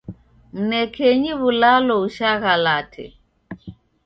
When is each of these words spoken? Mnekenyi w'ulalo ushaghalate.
Mnekenyi 0.59 1.31
w'ulalo 1.39 1.95
ushaghalate. 2.07 3.05